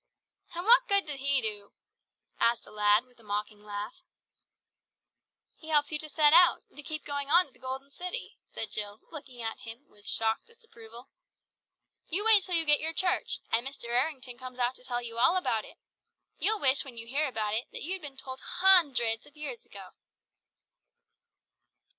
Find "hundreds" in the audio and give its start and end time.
18.39-19.27